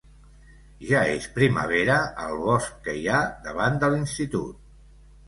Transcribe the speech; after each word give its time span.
Ja 0.91 1.01
és 1.17 1.27
primavera 1.35 1.97
al 2.23 2.33
bosc 2.45 2.79
que 2.87 2.97
hi 3.01 3.05
ha 3.17 3.21
davant 3.49 3.79
de 3.85 3.91
l'Institut. 3.97 4.59